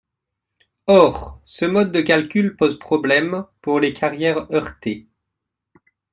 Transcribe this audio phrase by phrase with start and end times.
[0.87, 5.07] Or ce mode de calcul pose problème pour les carrières heurtées.